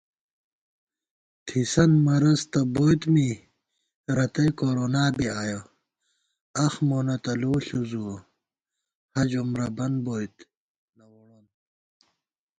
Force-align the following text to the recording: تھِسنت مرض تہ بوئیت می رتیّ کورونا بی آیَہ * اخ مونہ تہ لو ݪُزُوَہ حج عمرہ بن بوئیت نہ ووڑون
تھِسنت 1.45 1.95
مرض 2.05 2.39
تہ 2.51 2.61
بوئیت 2.73 3.01
می 3.13 3.29
رتیّ 4.17 4.47
کورونا 4.59 5.03
بی 5.15 5.27
آیَہ 5.41 5.61
* 6.13 6.63
اخ 6.63 6.73
مونہ 6.87 7.15
تہ 7.23 7.33
لو 7.41 7.53
ݪُزُوَہ 7.65 8.15
حج 9.15 9.31
عمرہ 9.41 9.67
بن 9.77 9.93
بوئیت 10.05 10.35
نہ 10.97 11.05
ووڑون 11.11 11.45